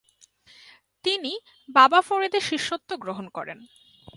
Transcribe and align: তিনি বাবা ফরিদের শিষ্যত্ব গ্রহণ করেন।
তিনি 1.05 1.33
বাবা 1.69 1.99
ফরিদের 2.01 2.41
শিষ্যত্ব 2.41 2.89
গ্রহণ 2.95 3.25
করেন। 3.29 3.57